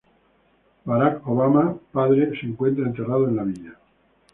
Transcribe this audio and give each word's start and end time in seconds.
Barack 0.87 1.27
Obama, 1.27 1.77
padre, 1.93 2.31
se 2.39 2.47
encuentra 2.47 2.85
enterrado 2.87 3.27
en 3.27 3.35
la 3.35 3.43
villa. 3.43 3.75